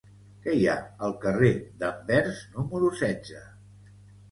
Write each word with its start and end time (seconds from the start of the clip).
Què 0.45 0.53
hi 0.59 0.63
ha 0.69 0.77
al 1.07 1.13
carrer 1.25 1.51
d'Anvers 1.85 2.41
número 2.57 2.91
setze? 3.05 3.45